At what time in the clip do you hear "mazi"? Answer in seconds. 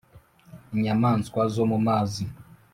1.87-2.23